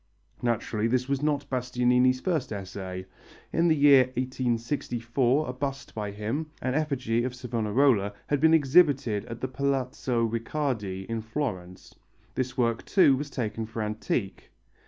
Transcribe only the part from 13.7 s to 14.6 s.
antique.